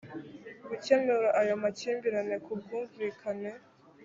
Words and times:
gukemura 0.67 1.29
ayo 1.41 1.53
makimbirane 1.63 2.35
ku 2.45 2.51
bwumvikane 2.59 3.51